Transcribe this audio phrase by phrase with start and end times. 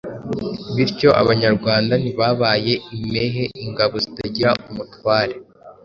[0.75, 5.33] Bityo Abanyarwanda ntibabaye impehe ingabo zitagira umutware.